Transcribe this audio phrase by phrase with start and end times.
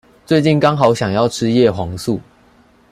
[0.25, 2.19] 最近剛好想要吃葉黃素